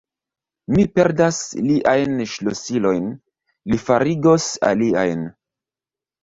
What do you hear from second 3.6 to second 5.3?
li farigos aliajn.